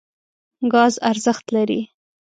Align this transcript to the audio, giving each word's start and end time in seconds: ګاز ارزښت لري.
ګاز 0.73 0.93
ارزښت 1.09 1.45
لري. 1.55 1.81